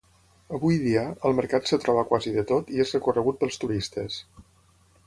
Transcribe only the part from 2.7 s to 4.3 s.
i és recorregut pels turistes.